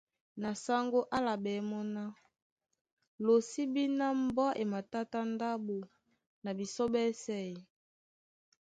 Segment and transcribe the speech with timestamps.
[0.41, 5.75] Na sáŋgó á álaɓɛ́ mɔ́ ná:Lo sí bí ná mbɔ́ e matátá ndáɓo
[6.43, 7.55] na bisɔ́ ɓɛ́sɛ̄ ē?